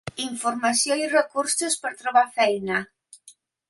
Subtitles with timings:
[0.27, 2.85] Informació i recursos per trobar feina.